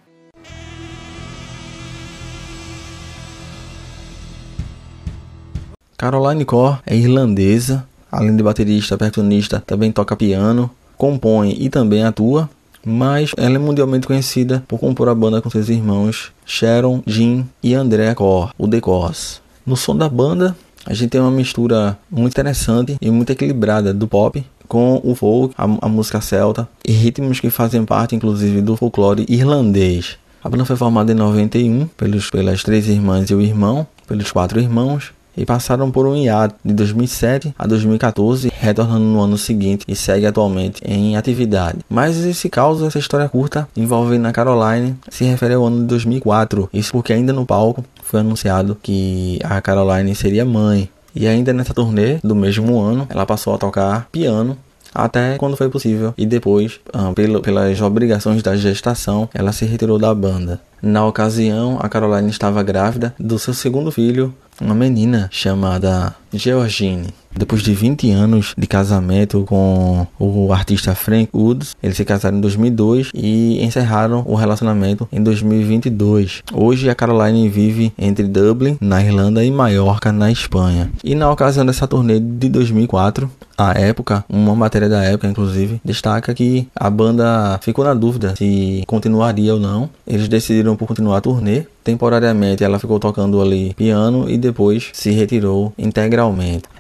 Caroline 5.98 6.44
Core 6.44 6.78
é 6.86 6.94
irlandesa, 6.94 7.84
além 8.12 8.36
de 8.36 8.44
baterista, 8.44 8.96
percussionista, 8.96 9.60
também 9.60 9.90
toca 9.90 10.14
piano, 10.14 10.70
compõe 10.96 11.50
e 11.58 11.68
também 11.68 12.04
atua 12.04 12.48
mas 12.84 13.32
ela 13.36 13.56
é 13.56 13.58
mundialmente 13.58 14.06
conhecida 14.06 14.62
por 14.66 14.78
compor 14.78 15.08
a 15.08 15.14
banda 15.14 15.40
com 15.40 15.50
seus 15.50 15.68
irmãos 15.68 16.32
Sharon, 16.44 17.02
Jim 17.06 17.46
e 17.62 17.74
André 17.74 18.14
Cor, 18.14 18.52
o 18.58 18.66
The 18.68 18.80
Cors. 18.80 19.40
No 19.64 19.76
som 19.76 19.96
da 19.96 20.08
banda, 20.08 20.56
a 20.84 20.92
gente 20.92 21.10
tem 21.10 21.20
uma 21.20 21.30
mistura 21.30 21.96
muito 22.10 22.32
interessante 22.32 22.96
e 23.00 23.10
muito 23.10 23.30
equilibrada 23.30 23.94
do 23.94 24.08
pop 24.08 24.44
com 24.66 25.00
o 25.04 25.14
folk, 25.14 25.54
a, 25.56 25.64
a 25.64 25.88
música 25.88 26.20
celta 26.20 26.68
e 26.86 26.92
ritmos 26.92 27.38
que 27.38 27.50
fazem 27.50 27.84
parte 27.84 28.16
inclusive 28.16 28.60
do 28.60 28.76
folclore 28.76 29.26
irlandês. 29.28 30.16
A 30.42 30.48
banda 30.48 30.64
foi 30.64 30.76
formada 30.76 31.12
em 31.12 31.14
91 31.14 31.86
pelos, 31.96 32.30
pelas 32.30 32.64
três 32.64 32.88
irmãs 32.88 33.30
e 33.30 33.34
o 33.34 33.40
irmão, 33.40 33.86
pelos 34.08 34.32
quatro 34.32 34.58
irmãos, 34.58 35.12
e 35.36 35.44
passaram 35.44 35.90
por 35.90 36.06
um 36.06 36.16
hiato 36.16 36.54
de 36.64 36.74
2007 36.74 37.54
a 37.58 37.66
2014, 37.66 38.52
retornando 38.54 39.04
no 39.04 39.20
ano 39.20 39.38
seguinte 39.38 39.84
e 39.88 39.94
segue 39.94 40.26
atualmente 40.26 40.82
em 40.84 41.16
atividade. 41.16 41.78
Mas 41.88 42.24
esse 42.24 42.48
caos, 42.48 42.82
essa 42.82 42.98
história 42.98 43.28
curta 43.28 43.68
envolvendo 43.76 44.26
a 44.26 44.32
Caroline, 44.32 44.96
se 45.08 45.24
refere 45.24 45.54
ao 45.54 45.66
ano 45.66 45.80
de 45.80 45.86
2004. 45.86 46.68
Isso 46.72 46.92
porque 46.92 47.12
ainda 47.12 47.32
no 47.32 47.46
palco 47.46 47.84
foi 48.02 48.20
anunciado 48.20 48.76
que 48.82 49.38
a 49.44 49.60
Caroline 49.60 50.14
seria 50.14 50.44
mãe. 50.44 50.88
E 51.14 51.26
ainda 51.26 51.52
nessa 51.52 51.74
turnê 51.74 52.18
do 52.24 52.34
mesmo 52.34 52.80
ano, 52.80 53.06
ela 53.10 53.26
passou 53.26 53.54
a 53.54 53.58
tocar 53.58 54.08
piano 54.10 54.56
até 54.94 55.36
quando 55.38 55.56
foi 55.56 55.68
possível 55.68 56.12
e 56.16 56.26
depois, 56.26 56.80
ah, 56.92 57.12
pelas 57.14 57.80
obrigações 57.80 58.42
da 58.42 58.54
gestação, 58.56 59.28
ela 59.32 59.52
se 59.52 59.64
retirou 59.64 59.98
da 59.98 60.14
banda. 60.14 60.60
Na 60.82 61.06
ocasião, 61.06 61.78
a 61.80 61.88
Caroline 61.88 62.28
estava 62.28 62.62
grávida 62.62 63.14
do 63.18 63.38
seu 63.38 63.54
segundo 63.54 63.92
filho, 63.92 64.34
uma 64.62 64.74
menina 64.76 65.28
chamada 65.32 66.14
Georgine. 66.32 67.08
Depois 67.34 67.62
de 67.62 67.72
20 67.72 68.10
anos 68.10 68.54
de 68.56 68.66
casamento 68.66 69.44
com 69.44 70.06
o 70.18 70.52
artista 70.52 70.94
Frank 70.94 71.30
Woods, 71.34 71.74
eles 71.82 71.96
se 71.96 72.04
casaram 72.04 72.36
em 72.36 72.40
2002 72.40 73.10
e 73.14 73.64
encerraram 73.64 74.22
o 74.26 74.34
relacionamento 74.34 75.08
em 75.10 75.22
2022. 75.22 76.42
Hoje 76.52 76.90
a 76.90 76.94
Caroline 76.94 77.48
vive 77.48 77.92
entre 77.98 78.24
Dublin, 78.24 78.76
na 78.80 79.02
Irlanda, 79.02 79.42
e 79.42 79.50
Maiorca, 79.50 80.12
na 80.12 80.30
Espanha. 80.30 80.90
E 81.02 81.14
na 81.14 81.30
ocasião 81.30 81.64
dessa 81.64 81.88
turnê 81.88 82.20
de 82.20 82.48
2004, 82.50 83.30
a 83.56 83.72
época, 83.78 84.24
uma 84.28 84.54
matéria 84.54 84.88
da 84.88 85.02
época, 85.02 85.28
inclusive, 85.28 85.80
destaca 85.84 86.34
que 86.34 86.68
a 86.74 86.90
banda 86.90 87.58
ficou 87.62 87.84
na 87.84 87.94
dúvida 87.94 88.34
se 88.36 88.82
continuaria 88.86 89.54
ou 89.54 89.60
não. 89.60 89.88
Eles 90.06 90.28
decidiram 90.28 90.76
por 90.76 90.86
continuar 90.86 91.18
a 91.18 91.20
turnê. 91.20 91.64
Temporariamente 91.84 92.62
ela 92.62 92.78
ficou 92.78 93.00
tocando 93.00 93.40
ali 93.42 93.74
piano 93.74 94.30
e 94.30 94.38
depois 94.38 94.90
se 94.92 95.10
retirou 95.10 95.72
integralmente 95.76 96.21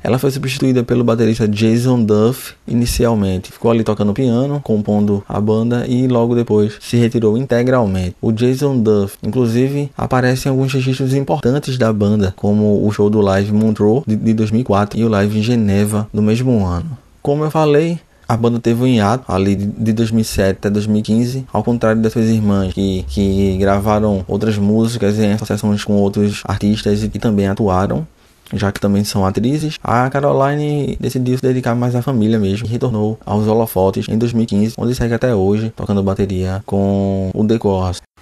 Ela 0.02 0.18
foi 0.18 0.30
substituída 0.30 0.82
pelo 0.82 1.04
baterista 1.04 1.48
Jason 1.48 2.02
Duff 2.02 2.54
inicialmente. 2.66 3.52
Ficou 3.52 3.70
ali 3.70 3.84
tocando 3.84 4.12
piano, 4.12 4.60
compondo 4.62 5.24
a 5.28 5.40
banda 5.40 5.86
e 5.86 6.06
logo 6.06 6.34
depois 6.34 6.74
se 6.80 6.96
retirou 6.96 7.36
integralmente. 7.36 8.16
O 8.20 8.32
Jason 8.32 8.78
Duff, 8.78 9.16
inclusive, 9.22 9.90
aparece 9.96 10.48
em 10.48 10.50
alguns 10.50 10.72
registros 10.72 11.14
importantes 11.14 11.78
da 11.78 11.92
banda, 11.92 12.32
como 12.36 12.86
o 12.86 12.90
show 12.92 13.08
do 13.08 13.20
Live 13.20 13.52
Montreux 13.52 14.02
de 14.06 14.34
2004 14.34 14.98
e 14.98 15.04
o 15.04 15.08
Live 15.08 15.38
em 15.38 15.42
Geneva 15.42 16.08
do 16.12 16.22
mesmo 16.22 16.64
ano. 16.64 16.96
Como 17.22 17.44
eu 17.44 17.50
falei, 17.50 18.00
a 18.32 18.36
banda 18.36 18.58
teve 18.58 18.82
um 18.82 18.86
hiato 18.86 19.30
ali 19.30 19.54
de 19.54 19.92
2007 19.92 20.56
até 20.58 20.70
2015, 20.70 21.46
ao 21.52 21.62
contrário 21.62 22.00
das 22.00 22.12
suas 22.12 22.30
irmãs 22.30 22.72
que, 22.72 23.04
que 23.08 23.58
gravaram 23.58 24.24
outras 24.26 24.56
músicas 24.56 25.18
em 25.18 25.32
associações 25.32 25.84
com 25.84 25.92
outros 25.94 26.42
artistas 26.44 27.02
e 27.02 27.08
que 27.08 27.18
também 27.18 27.46
atuaram 27.46 28.06
já 28.52 28.70
que 28.70 28.80
também 28.80 29.04
são 29.04 29.24
atrizes, 29.24 29.78
a 29.82 30.08
Caroline 30.10 30.96
decidiu 31.00 31.36
se 31.36 31.42
dedicar 31.42 31.74
mais 31.74 31.94
à 31.94 32.02
família 32.02 32.38
mesmo 32.38 32.66
e 32.66 32.70
retornou 32.70 33.18
aos 33.24 33.46
holofotes 33.46 34.08
em 34.08 34.18
2015, 34.18 34.74
onde 34.78 34.94
segue 34.94 35.14
até 35.14 35.34
hoje 35.34 35.72
tocando 35.74 36.02
bateria 36.02 36.62
com 36.66 37.30
o 37.34 37.46
The. 37.46 37.58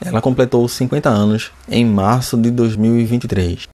Ela 0.05 0.21
completou 0.21 0.67
50 0.69 1.09
anos 1.09 1.51
em 1.69 1.85
março 1.85 2.37
de 2.37 2.51
2023. 2.51 3.69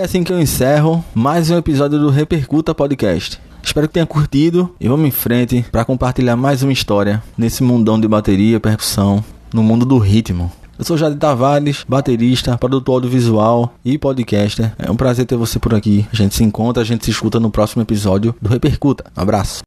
É 0.00 0.04
assim 0.04 0.24
que 0.24 0.32
eu 0.32 0.40
encerro 0.40 1.04
mais 1.14 1.50
um 1.50 1.58
episódio 1.58 1.98
do 1.98 2.08
Repercuta 2.08 2.74
Podcast. 2.74 3.38
Espero 3.62 3.86
que 3.86 3.92
tenha 3.92 4.06
curtido 4.06 4.74
e 4.80 4.88
vamos 4.88 5.06
em 5.06 5.10
frente 5.10 5.62
para 5.70 5.84
compartilhar 5.84 6.36
mais 6.36 6.62
uma 6.62 6.72
história 6.72 7.22
nesse 7.36 7.62
mundão 7.62 8.00
de 8.00 8.08
bateria, 8.08 8.58
percussão, 8.58 9.22
no 9.52 9.62
mundo 9.62 9.84
do 9.84 9.98
ritmo. 9.98 10.50
Eu 10.78 10.86
sou 10.86 10.96
Jade 10.96 11.16
Tavares, 11.16 11.84
baterista, 11.86 12.56
produtor 12.56 12.94
audiovisual 12.94 13.74
e 13.84 13.98
podcaster. 13.98 14.72
É 14.78 14.90
um 14.90 14.96
prazer 14.96 15.26
ter 15.26 15.36
você 15.36 15.58
por 15.58 15.74
aqui. 15.74 16.06
A 16.10 16.16
gente 16.16 16.34
se 16.34 16.42
encontra, 16.42 16.82
a 16.82 16.86
gente 16.86 17.04
se 17.04 17.10
escuta 17.10 17.38
no 17.38 17.50
próximo 17.50 17.82
episódio 17.82 18.34
do 18.40 18.48
Repercuta. 18.48 19.04
Um 19.14 19.20
abraço. 19.20 19.60